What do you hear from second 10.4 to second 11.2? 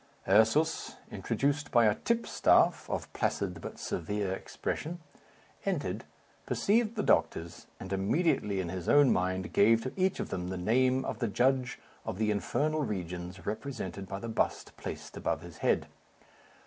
the name of